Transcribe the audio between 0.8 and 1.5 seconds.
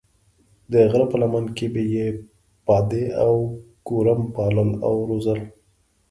غره په لمن